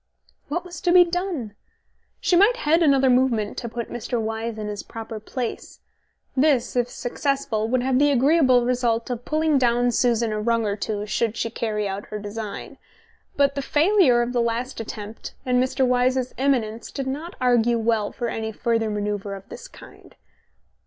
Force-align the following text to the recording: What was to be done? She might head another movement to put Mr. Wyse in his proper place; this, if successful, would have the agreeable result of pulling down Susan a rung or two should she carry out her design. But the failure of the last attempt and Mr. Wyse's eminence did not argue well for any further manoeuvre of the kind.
What 0.49 0.65
was 0.65 0.81
to 0.81 0.91
be 0.91 1.03
done? 1.03 1.53
She 2.19 2.35
might 2.35 2.55
head 2.55 2.81
another 2.81 3.07
movement 3.07 3.55
to 3.59 3.69
put 3.69 3.91
Mr. 3.91 4.19
Wyse 4.19 4.57
in 4.57 4.67
his 4.67 4.81
proper 4.81 5.19
place; 5.19 5.79
this, 6.35 6.75
if 6.75 6.89
successful, 6.89 7.67
would 7.67 7.83
have 7.83 7.99
the 7.99 8.09
agreeable 8.09 8.65
result 8.65 9.11
of 9.11 9.25
pulling 9.25 9.59
down 9.59 9.91
Susan 9.91 10.31
a 10.33 10.41
rung 10.41 10.65
or 10.65 10.75
two 10.75 11.05
should 11.05 11.37
she 11.37 11.51
carry 11.51 11.87
out 11.87 12.07
her 12.07 12.17
design. 12.17 12.79
But 13.35 13.53
the 13.53 13.61
failure 13.61 14.23
of 14.23 14.33
the 14.33 14.41
last 14.41 14.79
attempt 14.79 15.35
and 15.45 15.61
Mr. 15.63 15.85
Wyse's 15.85 16.33
eminence 16.35 16.89
did 16.91 17.05
not 17.05 17.35
argue 17.39 17.77
well 17.77 18.11
for 18.11 18.27
any 18.27 18.51
further 18.51 18.89
manoeuvre 18.89 19.37
of 19.37 19.47
the 19.49 19.69
kind. 19.71 20.15